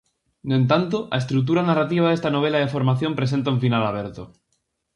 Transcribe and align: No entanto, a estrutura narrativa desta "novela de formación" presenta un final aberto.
No 0.49 0.55
entanto, 0.61 0.97
a 1.15 1.17
estrutura 1.23 1.67
narrativa 1.69 2.07
desta 2.09 2.33
"novela 2.35 2.61
de 2.61 2.71
formación" 2.75 3.17
presenta 3.19 3.53
un 3.55 3.61
final 3.65 3.83
aberto. 3.87 4.23